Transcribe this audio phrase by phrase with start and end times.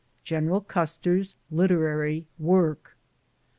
[0.23, 2.97] GENERAL CUSTER'S LITERARY WORK.